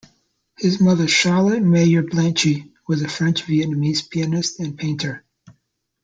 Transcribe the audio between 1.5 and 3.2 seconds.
Mayer-Blanchy, was a